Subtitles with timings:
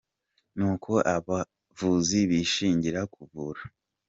[0.57, 3.61] N’uko abo bavuzi bishingira kuvura